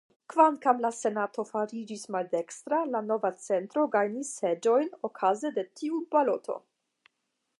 [0.33, 6.61] Kvankam la Senato fariĝis maldekstra, la Nova Centro gajnis seĝojn okaze de tiu baloto.